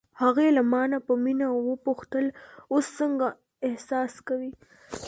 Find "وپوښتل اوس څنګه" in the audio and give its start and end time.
1.69-3.27